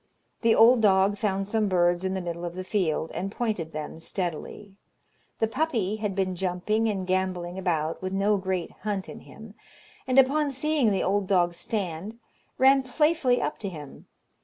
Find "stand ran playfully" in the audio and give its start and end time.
11.53-13.39